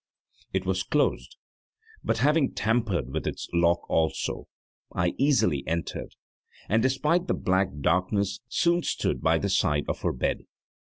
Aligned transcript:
It 0.51 0.65
was 0.65 0.81
closed, 0.81 1.37
but 2.03 2.17
having 2.17 2.55
tampered 2.55 3.11
with 3.11 3.27
its 3.27 3.47
lock 3.53 3.87
also, 3.87 4.47
I 4.91 5.13
easily 5.19 5.63
entered, 5.67 6.15
and 6.67 6.81
despite 6.81 7.27
the 7.27 7.35
black 7.35 7.67
darkness 7.81 8.39
soon 8.49 8.81
stood 8.81 9.21
by 9.21 9.37
the 9.37 9.47
side 9.49 9.85
of 9.87 10.01
her 10.01 10.11
bed. 10.11 10.47